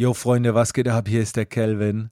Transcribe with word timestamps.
Jo 0.00 0.14
Freunde, 0.14 0.54
was 0.54 0.72
geht 0.72 0.88
ab? 0.88 1.08
Hier 1.08 1.20
ist 1.20 1.36
der 1.36 1.44
Kelvin. 1.44 2.08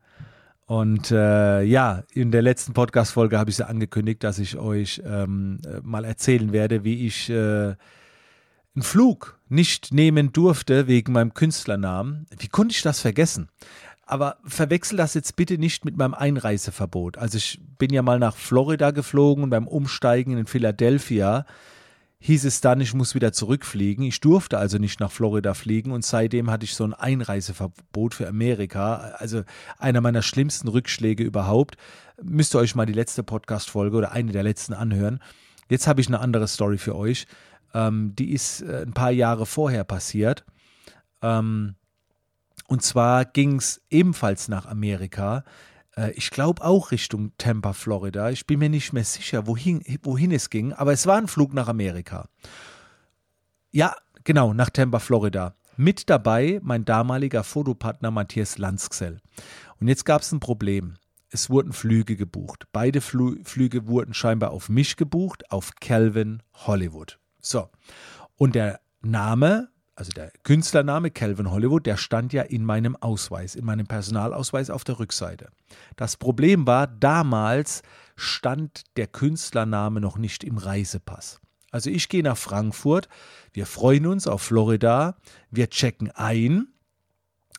Und 0.66 1.10
äh, 1.10 1.62
ja, 1.62 2.02
in 2.12 2.30
der 2.30 2.42
letzten 2.42 2.74
Podcast-Folge 2.74 3.38
habe 3.38 3.48
ich 3.48 3.56
ja 3.56 3.64
angekündigt, 3.64 4.22
dass 4.22 4.38
ich 4.38 4.58
euch 4.58 5.00
ähm, 5.06 5.62
äh, 5.64 5.80
mal 5.82 6.04
erzählen 6.04 6.52
werde, 6.52 6.84
wie 6.84 7.06
ich 7.06 7.30
äh, 7.30 7.34
einen 7.34 7.76
Flug 8.82 9.40
nicht 9.48 9.90
nehmen 9.90 10.34
durfte 10.34 10.86
wegen 10.86 11.14
meinem 11.14 11.32
Künstlernamen. 11.32 12.26
Wie 12.38 12.48
konnte 12.48 12.74
ich 12.74 12.82
das 12.82 13.00
vergessen? 13.00 13.48
Aber 14.04 14.36
verwechsel 14.44 14.98
das 14.98 15.14
jetzt 15.14 15.34
bitte 15.36 15.56
nicht 15.56 15.86
mit 15.86 15.96
meinem 15.96 16.12
Einreiseverbot. 16.12 17.16
Also 17.16 17.38
ich 17.38 17.58
bin 17.78 17.90
ja 17.90 18.02
mal 18.02 18.18
nach 18.18 18.36
Florida 18.36 18.90
geflogen 18.90 19.44
und 19.44 19.48
beim 19.48 19.66
Umsteigen 19.66 20.36
in 20.36 20.44
Philadelphia 20.44 21.46
hieß 22.20 22.44
es 22.44 22.60
dann, 22.60 22.80
ich 22.80 22.94
muss 22.94 23.14
wieder 23.14 23.32
zurückfliegen. 23.32 24.04
Ich 24.04 24.20
durfte 24.20 24.58
also 24.58 24.78
nicht 24.78 25.00
nach 25.00 25.12
Florida 25.12 25.54
fliegen 25.54 25.92
und 25.92 26.04
seitdem 26.04 26.50
hatte 26.50 26.64
ich 26.64 26.74
so 26.74 26.84
ein 26.84 26.94
Einreiseverbot 26.94 28.14
für 28.14 28.28
Amerika. 28.28 29.12
Also 29.18 29.44
einer 29.78 30.00
meiner 30.00 30.22
schlimmsten 30.22 30.68
Rückschläge 30.68 31.22
überhaupt. 31.22 31.76
Müsst 32.20 32.54
ihr 32.54 32.58
euch 32.58 32.74
mal 32.74 32.86
die 32.86 32.92
letzte 32.92 33.22
Podcast-Folge 33.22 33.96
oder 33.96 34.12
eine 34.12 34.32
der 34.32 34.42
letzten 34.42 34.74
anhören. 34.74 35.20
Jetzt 35.68 35.86
habe 35.86 36.00
ich 36.00 36.08
eine 36.08 36.20
andere 36.20 36.48
Story 36.48 36.78
für 36.78 36.96
euch. 36.96 37.26
Ähm, 37.72 38.14
die 38.16 38.32
ist 38.32 38.62
äh, 38.62 38.82
ein 38.82 38.94
paar 38.94 39.12
Jahre 39.12 39.46
vorher 39.46 39.84
passiert. 39.84 40.44
Ähm, 41.22 41.76
und 42.66 42.82
zwar 42.82 43.24
ging 43.24 43.56
es 43.56 43.80
ebenfalls 43.90 44.48
nach 44.48 44.66
Amerika. 44.66 45.44
Äh, 45.98 46.12
ich 46.12 46.30
glaube 46.30 46.64
auch 46.64 46.90
Richtung 46.90 47.32
Tampa, 47.38 47.72
Florida. 47.72 48.30
Ich 48.30 48.46
bin 48.46 48.60
mir 48.60 48.68
nicht 48.68 48.92
mehr 48.92 49.04
sicher, 49.04 49.46
wohin, 49.46 49.82
wohin 50.02 50.30
es 50.30 50.50
ging, 50.50 50.72
aber 50.72 50.92
es 50.92 51.06
war 51.06 51.18
ein 51.18 51.28
Flug 51.28 51.52
nach 51.52 51.68
Amerika. 51.68 52.28
Ja, 53.70 53.94
genau, 54.24 54.54
nach 54.54 54.70
Tampa, 54.70 55.00
Florida. 55.00 55.54
Mit 55.76 56.08
dabei 56.10 56.60
mein 56.62 56.84
damaliger 56.84 57.44
Fotopartner 57.44 58.10
Matthias 58.10 58.58
Lanzxell. 58.58 59.20
Und 59.80 59.88
jetzt 59.88 60.04
gab 60.04 60.22
es 60.22 60.32
ein 60.32 60.40
Problem. 60.40 60.94
Es 61.30 61.50
wurden 61.50 61.72
Flüge 61.72 62.16
gebucht. 62.16 62.64
Beide 62.72 63.00
Flü 63.00 63.44
Flüge 63.44 63.86
wurden 63.86 64.14
scheinbar 64.14 64.50
auf 64.50 64.70
mich 64.70 64.96
gebucht, 64.96 65.50
auf 65.52 65.74
Calvin 65.78 66.42
Hollywood. 66.54 67.18
So. 67.40 67.68
Und 68.36 68.54
der 68.54 68.80
Name 69.02 69.68
also 69.98 70.12
der 70.12 70.30
Künstlername 70.44 71.10
Calvin 71.10 71.50
Hollywood, 71.50 71.84
der 71.84 71.96
stand 71.96 72.32
ja 72.32 72.42
in 72.42 72.64
meinem 72.64 72.94
Ausweis, 72.94 73.56
in 73.56 73.64
meinem 73.64 73.88
Personalausweis 73.88 74.70
auf 74.70 74.84
der 74.84 75.00
Rückseite. 75.00 75.50
Das 75.96 76.16
Problem 76.16 76.68
war, 76.68 76.86
damals 76.86 77.82
stand 78.14 78.84
der 78.96 79.08
Künstlername 79.08 80.00
noch 80.00 80.16
nicht 80.16 80.44
im 80.44 80.56
Reisepass. 80.56 81.40
Also 81.72 81.90
ich 81.90 82.08
gehe 82.08 82.22
nach 82.22 82.38
Frankfurt, 82.38 83.08
wir 83.52 83.66
freuen 83.66 84.06
uns 84.06 84.28
auf 84.28 84.40
Florida, 84.40 85.16
wir 85.50 85.68
checken 85.68 86.12
ein, 86.12 86.68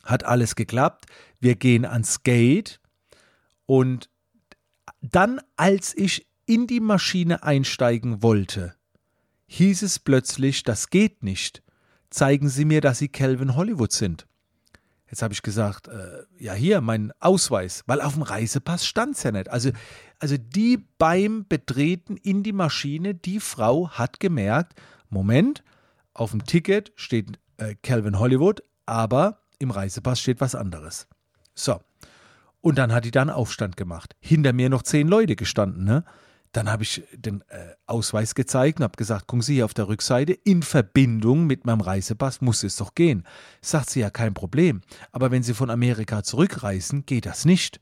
hat 0.02 0.24
alles 0.24 0.56
geklappt, 0.56 1.04
wir 1.40 1.56
gehen 1.56 1.84
ans 1.84 2.22
Gate 2.22 2.80
und 3.66 4.08
dann, 5.02 5.42
als 5.56 5.94
ich 5.94 6.26
in 6.46 6.66
die 6.66 6.80
Maschine 6.80 7.42
einsteigen 7.42 8.22
wollte, 8.22 8.74
hieß 9.46 9.82
es 9.82 9.98
plötzlich, 9.98 10.62
das 10.62 10.88
geht 10.88 11.22
nicht 11.22 11.62
zeigen 12.10 12.48
Sie 12.48 12.64
mir, 12.64 12.80
dass 12.80 12.98
Sie 12.98 13.08
Calvin 13.08 13.56
Hollywood 13.56 13.92
sind. 13.92 14.26
Jetzt 15.10 15.22
habe 15.22 15.34
ich 15.34 15.42
gesagt, 15.42 15.88
äh, 15.88 16.22
ja 16.38 16.52
hier, 16.52 16.80
mein 16.80 17.12
Ausweis, 17.18 17.82
weil 17.86 18.00
auf 18.00 18.14
dem 18.14 18.22
Reisepass 18.22 18.86
stand 18.86 19.16
es 19.16 19.22
ja 19.24 19.32
nicht. 19.32 19.48
Also, 19.48 19.70
also 20.20 20.36
die 20.38 20.78
beim 20.98 21.46
Betreten 21.48 22.16
in 22.16 22.44
die 22.44 22.52
Maschine, 22.52 23.14
die 23.14 23.40
Frau 23.40 23.90
hat 23.90 24.20
gemerkt, 24.20 24.80
Moment, 25.08 25.64
auf 26.14 26.30
dem 26.30 26.44
Ticket 26.44 26.92
steht 26.94 27.40
äh, 27.56 27.74
Calvin 27.82 28.20
Hollywood, 28.20 28.62
aber 28.86 29.40
im 29.58 29.72
Reisepass 29.72 30.20
steht 30.20 30.40
was 30.40 30.54
anderes. 30.54 31.08
So. 31.54 31.80
Und 32.60 32.78
dann 32.78 32.92
hat 32.92 33.04
die 33.04 33.10
dann 33.10 33.30
Aufstand 33.30 33.76
gemacht. 33.76 34.14
Hinter 34.20 34.52
mir 34.52 34.68
noch 34.68 34.82
zehn 34.82 35.08
Leute 35.08 35.34
gestanden, 35.34 35.84
ne? 35.84 36.04
Dann 36.52 36.68
habe 36.68 36.82
ich 36.82 37.04
den 37.14 37.42
äh, 37.48 37.74
Ausweis 37.86 38.34
gezeigt 38.34 38.80
und 38.80 38.84
habe 38.84 38.96
gesagt, 38.96 39.28
gucken 39.28 39.42
Sie 39.42 39.54
hier 39.54 39.64
auf 39.64 39.74
der 39.74 39.88
Rückseite, 39.88 40.32
in 40.32 40.62
Verbindung 40.62 41.46
mit 41.46 41.64
meinem 41.64 41.80
Reisepass 41.80 42.40
muss 42.40 42.64
es 42.64 42.76
doch 42.76 42.94
gehen. 42.94 43.24
Sagt 43.60 43.90
sie 43.90 44.00
ja, 44.00 44.10
kein 44.10 44.34
Problem. 44.34 44.80
Aber 45.12 45.30
wenn 45.30 45.44
Sie 45.44 45.54
von 45.54 45.70
Amerika 45.70 46.24
zurückreisen, 46.24 47.06
geht 47.06 47.26
das 47.26 47.44
nicht. 47.44 47.80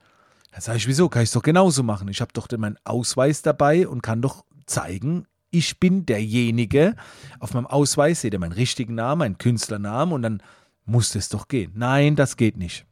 Dann 0.53 0.61
sage 0.61 0.79
ich, 0.79 0.87
wieso? 0.87 1.09
Kann 1.09 1.23
ich 1.23 1.31
es 1.31 1.35
doch 1.35 1.43
genauso 1.43 1.83
machen. 1.83 2.09
Ich 2.09 2.21
habe 2.21 2.33
doch 2.35 2.47
meinen 2.59 2.79
Ausweis 2.85 3.41
dabei 3.41 3.89
und 3.89 4.03
kann 4.03 4.21
doch 4.21 4.45
zeigen, 4.67 5.27
ich 5.51 5.81
bin 5.81 6.05
derjenige. 6.05 6.95
Auf 7.41 7.55
meinem 7.55 7.67
Ausweis 7.67 8.21
seht 8.21 8.35
ihr 8.35 8.39
meinen 8.39 8.53
richtigen 8.53 8.95
Namen, 8.95 9.21
meinen 9.21 9.39
Künstlernamen 9.39 10.13
und 10.13 10.23
dann 10.23 10.43
muss 10.85 11.15
es 11.15 11.29
doch 11.31 11.49
gehen. 11.49 11.73
Nein, 11.75 12.17
das 12.17 12.37
geht 12.37 12.57
nicht. 12.57 12.85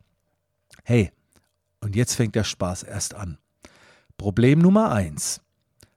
Hey, 0.84 1.12
und 1.80 1.96
jetzt 1.96 2.14
fängt 2.14 2.34
der 2.34 2.44
Spaß 2.44 2.82
erst 2.82 3.14
an. 3.14 3.38
Problem 4.16 4.60
Nummer 4.60 4.90
eins. 4.92 5.40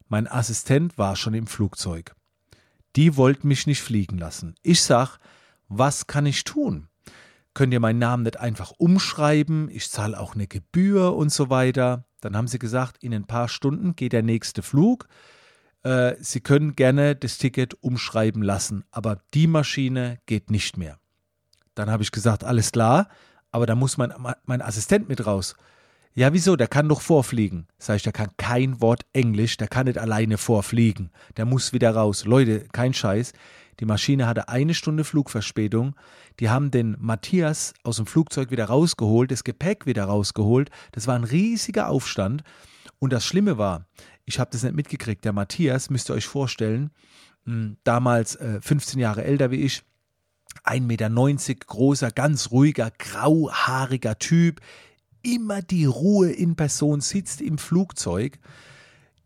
Mein 0.09 0.27
Assistent 0.27 0.97
war 0.97 1.15
schon 1.15 1.35
im 1.35 1.47
Flugzeug. 1.47 2.15
Die 2.95 3.15
wollten 3.15 3.47
mich 3.47 3.67
nicht 3.67 3.81
fliegen 3.81 4.17
lassen. 4.17 4.55
Ich 4.63 4.81
sag, 4.81 5.19
was 5.67 6.07
kann 6.07 6.25
ich 6.25 6.43
tun? 6.43 6.89
Könnt 7.53 7.73
ihr 7.73 7.79
meinen 7.79 7.99
Namen 7.99 8.23
nicht 8.23 8.39
einfach 8.39 8.71
umschreiben? 8.71 9.69
Ich 9.69 9.89
zahle 9.91 10.19
auch 10.19 10.33
eine 10.33 10.47
Gebühr 10.47 11.15
und 11.15 11.31
so 11.31 11.51
weiter. 11.51 12.05
Dann 12.21 12.35
haben 12.35 12.47
sie 12.47 12.57
gesagt, 12.57 13.03
in 13.03 13.13
ein 13.13 13.25
paar 13.25 13.47
Stunden 13.47 13.95
geht 13.95 14.13
der 14.13 14.23
nächste 14.23 14.63
Flug. 14.63 15.07
Äh, 15.83 16.15
sie 16.19 16.41
können 16.41 16.75
gerne 16.75 17.15
das 17.15 17.37
Ticket 17.37 17.75
umschreiben 17.83 18.41
lassen, 18.41 18.85
aber 18.91 19.21
die 19.35 19.47
Maschine 19.47 20.19
geht 20.25 20.49
nicht 20.49 20.75
mehr. 20.75 20.99
Dann 21.75 21.91
habe 21.91 22.01
ich 22.01 22.11
gesagt, 22.11 22.43
alles 22.43 22.71
klar, 22.71 23.09
aber 23.51 23.67
da 23.67 23.75
muss 23.75 23.97
mein, 23.97 24.11
mein 24.45 24.61
Assistent 24.61 25.07
mit 25.07 25.25
raus. 25.25 25.55
Ja, 26.15 26.33
wieso? 26.33 26.55
Der 26.55 26.67
kann 26.67 26.89
doch 26.89 27.01
vorfliegen. 27.01 27.67
Sag 27.77 27.97
ich, 27.97 28.03
der 28.03 28.13
kann 28.13 28.29
kein 28.37 28.81
Wort 28.81 29.03
Englisch, 29.13 29.57
der 29.57 29.67
kann 29.67 29.85
nicht 29.85 29.97
alleine 29.97 30.37
vorfliegen. 30.37 31.11
Der 31.37 31.45
muss 31.45 31.71
wieder 31.71 31.91
raus. 31.91 32.25
Leute, 32.25 32.65
kein 32.71 32.93
Scheiß. 32.93 33.33
Die 33.79 33.85
Maschine 33.85 34.27
hatte 34.27 34.49
eine 34.49 34.73
Stunde 34.73 35.03
Flugverspätung. 35.03 35.95
Die 36.39 36.49
haben 36.49 36.71
den 36.71 36.97
Matthias 36.99 37.73
aus 37.83 37.97
dem 37.97 38.05
Flugzeug 38.05 38.51
wieder 38.51 38.65
rausgeholt, 38.65 39.31
das 39.31 39.43
Gepäck 39.43 39.85
wieder 39.85 40.05
rausgeholt. 40.05 40.69
Das 40.91 41.07
war 41.07 41.15
ein 41.15 41.23
riesiger 41.23 41.87
Aufstand. 41.87 42.43
Und 42.99 43.13
das 43.13 43.25
Schlimme 43.25 43.57
war, 43.57 43.85
ich 44.25 44.39
habe 44.39 44.51
das 44.51 44.63
nicht 44.63 44.75
mitgekriegt. 44.75 45.23
Der 45.23 45.31
Matthias, 45.31 45.89
müsst 45.89 46.09
ihr 46.09 46.15
euch 46.15 46.27
vorstellen, 46.27 46.91
hm, 47.45 47.77
damals 47.83 48.35
äh, 48.35 48.59
15 48.61 48.99
Jahre 48.99 49.23
älter 49.23 49.51
wie 49.51 49.61
ich, 49.63 49.83
1,90 50.65 50.81
Meter 50.81 51.65
großer, 51.67 52.11
ganz 52.11 52.51
ruhiger, 52.51 52.91
grauhaariger 52.97 54.19
Typ, 54.19 54.59
immer 55.21 55.61
die 55.61 55.85
Ruhe 55.85 56.31
in 56.31 56.55
Person, 56.55 57.01
sitzt 57.01 57.41
im 57.41 57.57
Flugzeug. 57.57 58.39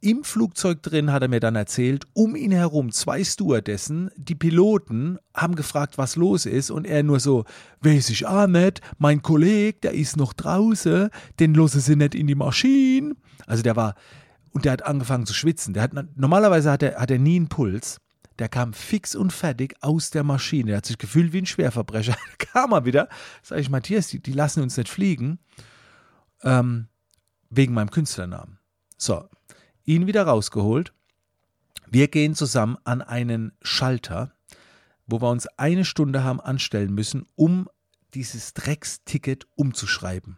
Im 0.01 0.25
Flugzeug 0.25 0.83
drin 0.83 1.13
hat 1.13 1.21
er 1.21 1.29
mir 1.29 1.39
dann 1.39 1.55
erzählt, 1.55 2.05
um 2.11 2.35
ihn 2.35 2.51
herum 2.51 2.91
zwei 2.91 3.23
Stewardessen, 3.23 4.11
die 4.17 4.35
Piloten 4.35 5.17
haben 5.33 5.55
gefragt, 5.55 5.97
was 5.97 6.17
los 6.17 6.45
ist 6.45 6.71
und 6.71 6.85
er 6.85 7.03
nur 7.03 7.21
so, 7.21 7.45
weiß 7.79 8.09
ich 8.09 8.25
auch 8.25 8.47
nicht, 8.47 8.81
mein 8.97 9.21
Kollege, 9.21 9.79
der 9.81 9.93
ist 9.93 10.17
noch 10.17 10.33
draußen, 10.33 11.09
den 11.39 11.53
losen 11.53 11.79
sie 11.79 11.95
nicht 11.95 12.15
in 12.15 12.27
die 12.27 12.35
Maschine. 12.35 13.15
Also 13.47 13.63
der 13.63 13.77
war, 13.77 13.95
und 14.51 14.65
der 14.65 14.73
hat 14.73 14.85
angefangen 14.85 15.25
zu 15.25 15.33
schwitzen. 15.33 15.73
Der 15.73 15.83
hat, 15.83 15.93
normalerweise 16.17 16.69
hat 16.69 16.83
er, 16.83 16.95
hat 16.99 17.09
er 17.09 17.19
nie 17.19 17.37
einen 17.37 17.47
Puls. 17.47 18.01
Der 18.39 18.49
kam 18.49 18.73
fix 18.73 19.15
und 19.15 19.31
fertig 19.31 19.75
aus 19.79 20.09
der 20.09 20.23
Maschine. 20.23 20.71
Der 20.71 20.77
hat 20.77 20.85
sich 20.85 20.97
gefühlt 20.97 21.31
wie 21.31 21.37
ein 21.37 21.45
Schwerverbrecher. 21.45 22.17
kam 22.39 22.73
er 22.73 22.83
wieder. 22.83 23.07
Sag 23.41 23.59
ich, 23.59 23.69
Matthias, 23.69 24.07
die, 24.07 24.19
die 24.19 24.33
lassen 24.33 24.61
uns 24.61 24.75
nicht 24.75 24.89
fliegen 24.89 25.39
ähm, 26.43 26.87
wegen 27.49 27.73
meinem 27.73 27.91
Künstlernamen. 27.91 28.59
So, 28.97 29.27
ihn 29.85 30.07
wieder 30.07 30.23
rausgeholt. 30.23 30.93
Wir 31.87 32.07
gehen 32.07 32.35
zusammen 32.35 32.77
an 32.83 33.01
einen 33.01 33.51
Schalter, 33.61 34.31
wo 35.05 35.21
wir 35.21 35.29
uns 35.29 35.47
eine 35.57 35.85
Stunde 35.85 36.23
haben 36.23 36.39
anstellen 36.39 36.93
müssen, 36.93 37.27
um 37.35 37.69
dieses 38.13 38.53
Drecksticket 38.53 39.47
umzuschreiben. 39.55 40.37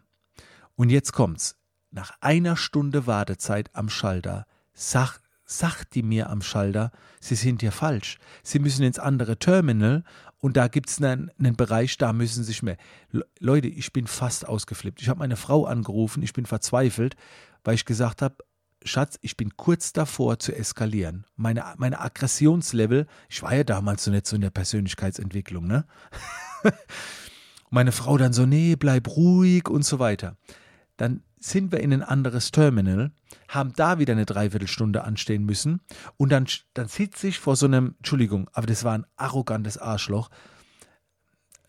Und 0.74 0.90
jetzt 0.90 1.12
kommt's. 1.12 1.56
Nach 1.90 2.12
einer 2.20 2.56
Stunde 2.56 3.06
Wartezeit 3.06 3.70
am 3.74 3.88
Schalter 3.88 4.46
sagt, 4.74 5.22
sagt 5.44 5.94
die 5.94 6.02
mir 6.02 6.28
am 6.28 6.42
Schalter, 6.42 6.90
Sie 7.20 7.36
sind 7.36 7.62
hier 7.62 7.72
falsch. 7.72 8.18
Sie 8.42 8.58
müssen 8.58 8.84
ins 8.84 8.98
andere 8.98 9.38
Terminal 9.38 10.04
und 10.46 10.56
da 10.56 10.68
gibt 10.68 10.90
es 10.90 11.02
einen, 11.02 11.32
einen, 11.40 11.56
Bereich, 11.56 11.98
da 11.98 12.12
müssen 12.12 12.44
sich 12.44 12.62
mehr. 12.62 12.76
Leute, 13.40 13.66
ich 13.66 13.92
bin 13.92 14.06
fast 14.06 14.46
ausgeflippt. 14.46 15.02
Ich 15.02 15.08
habe 15.08 15.18
meine 15.18 15.34
Frau 15.34 15.64
angerufen, 15.64 16.22
ich 16.22 16.32
bin 16.34 16.46
verzweifelt, 16.46 17.16
weil 17.64 17.74
ich 17.74 17.84
gesagt 17.84 18.22
habe, 18.22 18.36
Schatz, 18.84 19.18
ich 19.22 19.36
bin 19.36 19.56
kurz 19.56 19.92
davor 19.92 20.38
zu 20.38 20.54
eskalieren. 20.54 21.26
Meine, 21.34 21.64
meine 21.78 22.00
Aggressionslevel, 22.00 23.08
ich 23.28 23.42
war 23.42 23.56
ja 23.56 23.64
damals 23.64 24.04
so 24.04 24.12
nicht 24.12 24.28
so 24.28 24.36
in 24.36 24.42
der 24.42 24.50
Persönlichkeitsentwicklung, 24.50 25.66
ne? 25.66 25.84
meine 27.70 27.90
Frau 27.90 28.16
dann 28.16 28.32
so, 28.32 28.46
nee, 28.46 28.76
bleib 28.76 29.08
ruhig 29.16 29.68
und 29.68 29.84
so 29.84 29.98
weiter. 29.98 30.36
Dann 30.96 31.24
sind 31.38 31.72
wir 31.72 31.80
in 31.80 31.92
ein 31.92 32.02
anderes 32.02 32.50
Terminal, 32.50 33.12
haben 33.48 33.72
da 33.76 33.98
wieder 33.98 34.12
eine 34.12 34.26
Dreiviertelstunde 34.26 35.04
anstehen 35.04 35.44
müssen 35.44 35.80
und 36.16 36.30
dann, 36.30 36.46
dann 36.74 36.88
sitze 36.88 37.28
ich 37.28 37.38
vor 37.38 37.56
so 37.56 37.66
einem, 37.66 37.94
Entschuldigung, 37.98 38.48
aber 38.52 38.66
das 38.66 38.84
war 38.84 38.94
ein 38.94 39.06
arrogantes 39.16 39.78
Arschloch. 39.78 40.30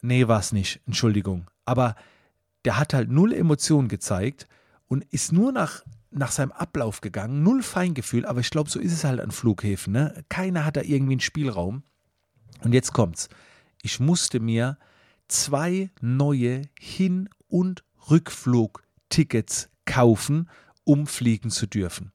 Nee, 0.02 0.28
war 0.28 0.40
es 0.40 0.52
nicht, 0.52 0.82
Entschuldigung. 0.86 1.48
Aber 1.66 1.96
der 2.66 2.78
hat 2.78 2.94
halt 2.94 3.10
null 3.10 3.34
Emotionen 3.34 3.88
gezeigt 3.88 4.48
und 4.88 5.04
ist 5.12 5.32
nur 5.32 5.52
nach, 5.52 5.84
nach 6.12 6.32
seinem 6.32 6.52
Ablauf 6.52 7.02
gegangen, 7.02 7.44
null 7.44 7.62
Feingefühl, 7.62 8.26
aber 8.26 8.40
ich 8.40 8.50
glaube, 8.50 8.70
so 8.70 8.80
ist 8.80 8.94
es 8.94 9.04
halt 9.04 9.20
an 9.20 9.32
Flughäfen. 9.32 9.94
Ne? 9.94 10.24
Keiner 10.30 10.66
hat 10.66 10.78
da 10.78 10.82
irgendwie 10.82 11.14
einen 11.14 11.20
Spielraum. 11.20 11.84
Und 12.64 12.74
jetzt 12.74 12.94
kommt's. 12.94 13.30
Ich 13.84 14.00
musste 14.00 14.40
mir 14.40 14.78
zwei 15.28 15.92
neue 16.02 16.64
Hin- 16.80 17.30
und 17.48 17.84
Rückflugtickets 19.08 19.70
kaufen, 19.86 20.50
um 20.84 21.08
fliegen 21.08 21.50
zu 21.50 21.68
dürfen. 21.68 22.12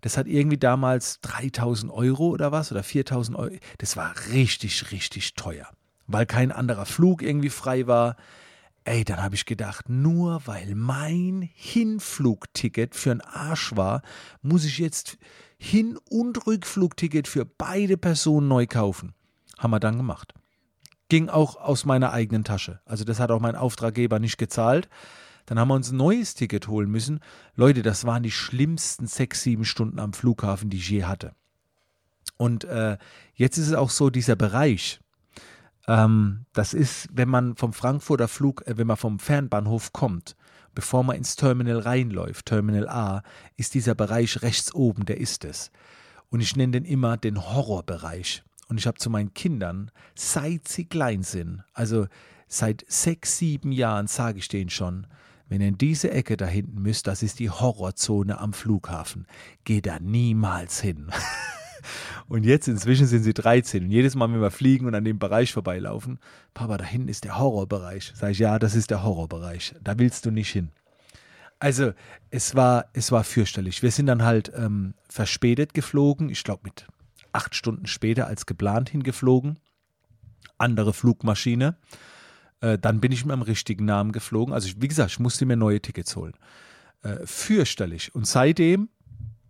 Das 0.00 0.16
hat 0.16 0.26
irgendwie 0.26 0.58
damals 0.58 1.20
3000 1.20 1.92
Euro 1.92 2.28
oder 2.28 2.52
was 2.52 2.72
oder 2.72 2.82
4000 2.82 3.38
Euro. 3.38 3.56
Das 3.78 3.96
war 3.96 4.14
richtig, 4.32 4.90
richtig 4.90 5.34
teuer, 5.34 5.68
weil 6.06 6.26
kein 6.26 6.52
anderer 6.52 6.86
Flug 6.86 7.22
irgendwie 7.22 7.50
frei 7.50 7.86
war. 7.86 8.16
Ey, 8.84 9.04
dann 9.04 9.22
habe 9.22 9.36
ich 9.36 9.46
gedacht, 9.46 9.88
nur 9.88 10.42
weil 10.46 10.74
mein 10.74 11.48
Hinflugticket 11.54 12.96
für 12.96 13.12
einen 13.12 13.20
Arsch 13.20 13.76
war, 13.76 14.02
muss 14.42 14.64
ich 14.64 14.78
jetzt 14.78 15.18
Hin- 15.56 15.98
und 16.10 16.46
Rückflugticket 16.46 17.28
für 17.28 17.44
beide 17.44 17.96
Personen 17.96 18.48
neu 18.48 18.66
kaufen. 18.66 19.14
Haben 19.58 19.70
wir 19.70 19.80
dann 19.80 19.98
gemacht. 19.98 20.34
Ging 21.08 21.28
auch 21.28 21.56
aus 21.56 21.84
meiner 21.84 22.12
eigenen 22.12 22.42
Tasche. 22.42 22.80
Also 22.84 23.04
das 23.04 23.20
hat 23.20 23.30
auch 23.30 23.40
mein 23.40 23.54
Auftraggeber 23.54 24.18
nicht 24.18 24.38
gezahlt. 24.38 24.88
Dann 25.46 25.58
haben 25.58 25.68
wir 25.68 25.74
uns 25.74 25.90
ein 25.90 25.96
neues 25.96 26.34
Ticket 26.34 26.68
holen 26.68 26.90
müssen. 26.90 27.20
Leute, 27.54 27.82
das 27.82 28.04
waren 28.04 28.22
die 28.22 28.30
schlimmsten 28.30 29.06
sechs, 29.06 29.42
sieben 29.42 29.64
Stunden 29.64 29.98
am 29.98 30.12
Flughafen, 30.12 30.70
die 30.70 30.76
ich 30.76 30.90
je 30.90 31.04
hatte. 31.04 31.34
Und 32.36 32.64
äh, 32.64 32.98
jetzt 33.34 33.58
ist 33.58 33.68
es 33.68 33.74
auch 33.74 33.90
so, 33.90 34.10
dieser 34.10 34.36
Bereich, 34.36 35.00
ähm, 35.88 36.46
das 36.52 36.74
ist, 36.74 37.08
wenn 37.12 37.28
man 37.28 37.56
vom 37.56 37.72
Frankfurter 37.72 38.28
Flug, 38.28 38.66
äh, 38.66 38.76
wenn 38.78 38.86
man 38.86 38.96
vom 38.96 39.18
Fernbahnhof 39.18 39.92
kommt, 39.92 40.36
bevor 40.74 41.04
man 41.04 41.16
ins 41.16 41.36
Terminal 41.36 41.78
reinläuft, 41.78 42.46
Terminal 42.46 42.88
A, 42.88 43.22
ist 43.56 43.74
dieser 43.74 43.94
Bereich 43.94 44.42
rechts 44.42 44.74
oben, 44.74 45.04
der 45.04 45.18
ist 45.18 45.44
es. 45.44 45.70
Und 46.30 46.40
ich 46.40 46.56
nenne 46.56 46.72
den 46.72 46.84
immer 46.84 47.16
den 47.16 47.42
Horrorbereich. 47.42 48.42
Und 48.68 48.78
ich 48.78 48.86
habe 48.86 48.98
zu 48.98 49.10
meinen 49.10 49.34
Kindern, 49.34 49.90
seit 50.14 50.66
sie 50.66 50.86
klein 50.86 51.22
sind, 51.22 51.62
also 51.74 52.06
seit 52.48 52.84
sechs, 52.88 53.38
sieben 53.38 53.72
Jahren 53.72 54.06
sage 54.06 54.38
ich 54.38 54.48
denen 54.48 54.70
schon, 54.70 55.06
wenn 55.48 55.60
ihr 55.60 55.68
in 55.68 55.78
diese 55.78 56.10
Ecke 56.10 56.36
da 56.36 56.46
hinten 56.46 56.80
müsst, 56.82 57.06
das 57.06 57.22
ist 57.22 57.38
die 57.38 57.50
Horrorzone 57.50 58.38
am 58.38 58.52
Flughafen. 58.52 59.26
Geh 59.64 59.80
da 59.80 59.98
niemals 60.00 60.80
hin. 60.80 61.10
und 62.28 62.44
jetzt 62.44 62.68
inzwischen 62.68 63.06
sind 63.06 63.22
sie 63.22 63.34
13 63.34 63.84
und 63.84 63.90
jedes 63.90 64.14
Mal, 64.14 64.32
wenn 64.32 64.40
wir 64.40 64.50
fliegen 64.50 64.86
und 64.86 64.94
an 64.94 65.04
dem 65.04 65.18
Bereich 65.18 65.52
vorbeilaufen, 65.52 66.18
Papa, 66.54 66.78
da 66.78 66.84
hinten 66.84 67.08
ist 67.08 67.24
der 67.24 67.38
Horrorbereich. 67.38 68.12
Sag 68.14 68.30
ich, 68.30 68.38
ja, 68.38 68.58
das 68.58 68.74
ist 68.74 68.90
der 68.90 69.02
Horrorbereich. 69.02 69.74
Da 69.82 69.98
willst 69.98 70.26
du 70.26 70.30
nicht 70.30 70.50
hin. 70.50 70.70
Also, 71.58 71.92
es 72.30 72.56
war, 72.56 72.86
es 72.92 73.12
war 73.12 73.22
fürchterlich. 73.22 73.82
Wir 73.82 73.92
sind 73.92 74.06
dann 74.06 74.22
halt 74.24 74.50
ähm, 74.56 74.94
verspätet 75.08 75.74
geflogen. 75.74 76.28
Ich 76.28 76.42
glaube, 76.42 76.62
mit 76.64 76.86
acht 77.32 77.54
Stunden 77.54 77.86
später 77.86 78.26
als 78.26 78.46
geplant 78.46 78.90
hingeflogen. 78.90 79.58
Andere 80.58 80.92
Flugmaschine. 80.92 81.76
Äh, 82.62 82.78
dann 82.78 83.00
bin 83.00 83.12
ich 83.12 83.24
mit 83.24 83.36
meinem 83.36 83.42
richtigen 83.42 83.84
Namen 83.84 84.12
geflogen. 84.12 84.54
Also, 84.54 84.68
ich, 84.68 84.80
wie 84.80 84.88
gesagt, 84.88 85.10
ich 85.10 85.18
musste 85.18 85.44
mir 85.44 85.56
neue 85.56 85.82
Tickets 85.82 86.16
holen. 86.16 86.32
Äh, 87.02 87.26
fürchterlich. 87.26 88.14
Und 88.14 88.26
seitdem, 88.26 88.88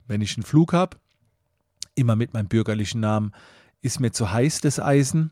wenn 0.09 0.23
ich 0.23 0.37
einen 0.37 0.45
Flug 0.45 0.73
habe, 0.73 0.97
immer 1.95 2.17
mit 2.17 2.33
meinem 2.33 2.49
bürgerlichen 2.49 3.01
Namen, 3.01 3.33
ist 3.83 4.01
mir 4.01 4.11
zu 4.13 4.33
heiß 4.33 4.63
das 4.63 4.81
Eisen. 4.81 5.31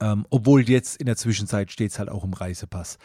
Ähm, 0.00 0.26
obwohl 0.30 0.62
jetzt 0.68 0.96
in 0.96 1.06
der 1.06 1.16
Zwischenzeit 1.16 1.72
steht 1.72 1.90
es 1.90 1.98
halt 1.98 2.08
auch 2.08 2.24
im 2.24 2.32
Reisepass. 2.32 2.98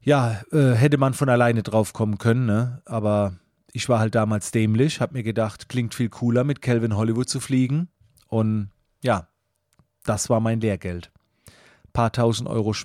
Ja, 0.00 0.42
äh, 0.52 0.72
hätte 0.72 0.98
man 0.98 1.14
von 1.14 1.28
alleine 1.28 1.62
drauf 1.62 1.92
kommen 1.92 2.18
können, 2.18 2.46
ne? 2.46 2.82
aber 2.84 3.38
ich 3.72 3.88
war 3.88 3.98
halt 3.98 4.14
damals 4.14 4.50
dämlich, 4.50 5.00
habe 5.00 5.14
mir 5.14 5.22
gedacht, 5.22 5.68
klingt 5.68 5.94
viel 5.94 6.08
cooler, 6.08 6.44
mit 6.44 6.62
Calvin 6.62 6.96
Hollywood 6.96 7.28
zu 7.28 7.40
fliegen. 7.40 7.88
Und 8.28 8.70
ja, 9.02 9.28
das 10.04 10.30
war 10.30 10.40
mein 10.40 10.60
Lehrgeld. 10.60 11.12
Paar 11.98 12.12
tausend 12.12 12.48
Euro, 12.48 12.76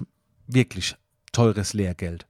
wirklich 0.47 0.95
teures 1.33 1.73
Lehrgeld. 1.73 2.25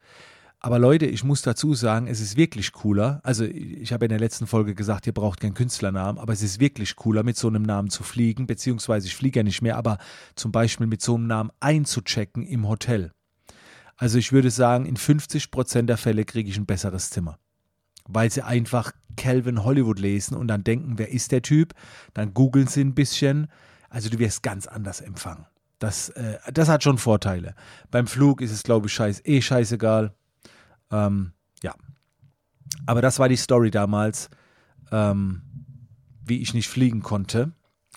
Aber 0.59 0.79
Leute, 0.79 1.05
ich 1.05 1.23
muss 1.23 1.41
dazu 1.41 1.75
sagen, 1.75 2.07
es 2.07 2.19
ist 2.19 2.35
wirklich 2.35 2.73
cooler. 2.73 3.21
Also 3.23 3.45
ich 3.45 3.93
habe 3.93 4.03
in 4.03 4.09
der 4.09 4.19
letzten 4.19 4.47
Folge 4.47 4.75
gesagt, 4.75 5.07
ihr 5.07 5.13
braucht 5.13 5.39
keinen 5.39 5.53
Künstlernamen, 5.53 6.19
aber 6.19 6.33
es 6.33 6.41
ist 6.41 6.59
wirklich 6.59 6.97
cooler, 6.97 7.23
mit 7.23 7.37
so 7.37 7.47
einem 7.47 7.63
Namen 7.63 7.89
zu 7.89 8.03
fliegen, 8.03 8.47
beziehungsweise 8.47 9.07
ich 9.07 9.15
fliege 9.15 9.39
ja 9.39 9.43
nicht 9.43 9.61
mehr, 9.61 9.77
aber 9.77 9.97
zum 10.35 10.51
Beispiel 10.51 10.85
mit 10.85 11.01
so 11.01 11.15
einem 11.15 11.27
Namen 11.27 11.51
einzuchecken 11.61 12.45
im 12.45 12.67
Hotel. 12.67 13.13
Also 13.95 14.17
ich 14.17 14.33
würde 14.33 14.51
sagen, 14.51 14.85
in 14.85 14.97
50 14.97 15.51
Prozent 15.51 15.87
der 15.87 15.95
Fälle 15.95 16.25
kriege 16.25 16.49
ich 16.49 16.57
ein 16.57 16.65
besseres 16.65 17.11
Zimmer 17.11 17.39
weil 18.05 18.29
sie 18.29 18.41
einfach 18.41 18.91
Calvin 19.15 19.63
Hollywood 19.63 19.97
lesen 19.97 20.35
und 20.35 20.49
dann 20.49 20.65
denken, 20.65 20.97
wer 20.97 21.09
ist 21.09 21.31
der 21.31 21.41
Typ? 21.41 21.73
Dann 22.13 22.33
googeln 22.33 22.67
sie 22.67 22.81
ein 22.81 22.93
bisschen. 22.93 23.47
Also 23.89 24.09
du 24.09 24.19
wirst 24.19 24.43
ganz 24.43 24.67
anders 24.67 24.99
empfangen. 24.99 25.45
Das, 25.83 26.07
äh, 26.11 26.37
das 26.53 26.69
hat 26.69 26.81
schon 26.81 26.97
Vorteile. 26.97 27.55
Beim 27.91 28.07
Flug 28.07 28.39
ist 28.39 28.51
es, 28.51 28.63
glaube 28.63 28.87
ich, 28.87 28.93
scheiß, 28.93 29.21
eh 29.25 29.41
scheißegal. 29.41 30.13
Ähm, 30.89 31.33
ja. 31.61 31.75
Aber 32.85 33.01
das 33.01 33.19
war 33.19 33.27
die 33.27 33.35
Story 33.35 33.69
damals, 33.69 34.29
ähm, 34.93 35.41
wie 36.23 36.41
ich 36.41 36.53
nicht 36.53 36.69
fliegen 36.69 37.01
konnte, 37.01 37.51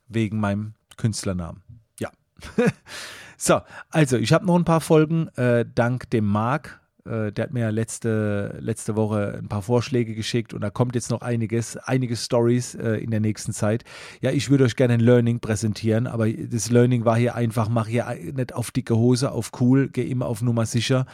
wegen 0.08 0.40
meinem 0.40 0.74
Künstlernamen. 0.96 1.62
Ja. 2.00 2.10
so, 3.36 3.60
also 3.90 4.16
ich 4.16 4.32
habe 4.32 4.46
noch 4.46 4.56
ein 4.56 4.64
paar 4.64 4.80
Folgen, 4.80 5.28
äh, 5.36 5.64
dank 5.72 6.10
dem 6.10 6.26
Marc 6.26 6.80
äh, 7.06 7.32
der 7.32 7.44
hat 7.44 7.52
mir 7.52 7.70
letzte, 7.72 8.58
letzte 8.60 8.96
Woche 8.96 9.38
ein 9.38 9.48
paar 9.48 9.62
Vorschläge 9.62 10.14
geschickt 10.14 10.54
und 10.54 10.60
da 10.60 10.70
kommt 10.70 10.94
jetzt 10.94 11.10
noch 11.10 11.22
einiges, 11.22 11.76
einige 11.76 12.16
Stories 12.16 12.74
äh, 12.74 12.96
in 12.96 13.10
der 13.10 13.20
nächsten 13.20 13.52
Zeit. 13.52 13.84
Ja, 14.20 14.30
ich 14.30 14.50
würde 14.50 14.64
euch 14.64 14.76
gerne 14.76 14.94
ein 14.94 15.00
Learning 15.00 15.40
präsentieren, 15.40 16.06
aber 16.06 16.30
das 16.30 16.70
Learning 16.70 17.04
war 17.04 17.16
hier 17.16 17.34
einfach, 17.34 17.68
mach 17.68 17.86
hier 17.86 18.06
nicht 18.34 18.54
auf 18.54 18.70
dicke 18.70 18.96
Hose, 18.96 19.30
auf 19.32 19.52
cool, 19.60 19.88
geh 19.88 20.02
immer 20.02 20.26
auf 20.26 20.42
Nummer 20.42 20.66
sicher. 20.66 21.06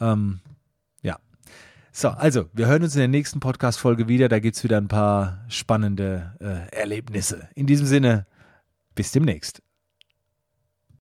Ähm, 0.00 0.40
ja. 1.02 1.18
So, 1.92 2.08
also, 2.08 2.46
wir 2.52 2.66
hören 2.66 2.82
uns 2.82 2.94
in 2.94 3.00
der 3.00 3.08
nächsten 3.08 3.40
Podcast-Folge 3.40 4.08
wieder. 4.08 4.28
Da 4.28 4.38
gibt 4.38 4.56
es 4.56 4.64
wieder 4.64 4.78
ein 4.78 4.88
paar 4.88 5.44
spannende 5.48 6.34
äh, 6.40 6.74
Erlebnisse. 6.76 7.48
In 7.54 7.66
diesem 7.66 7.86
Sinne, 7.86 8.26
bis 8.94 9.12
demnächst. 9.12 9.62